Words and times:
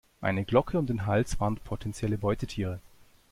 Eine 0.19 0.45
Glocke 0.45 0.79
um 0.79 0.87
den 0.87 1.05
Hals 1.05 1.39
warnt 1.39 1.63
potenzielle 1.63 2.17
Beutetiere. 2.17 2.79